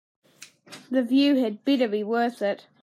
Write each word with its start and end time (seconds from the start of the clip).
The 0.89 1.03
view 1.03 1.35
had 1.35 1.63
better 1.63 1.87
be 1.87 2.03
worth 2.03 2.41
it. 2.41 2.65